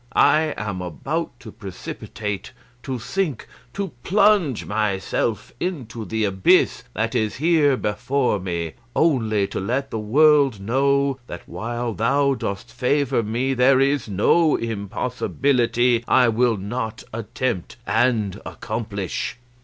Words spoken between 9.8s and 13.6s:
the world know that while thou dost favour me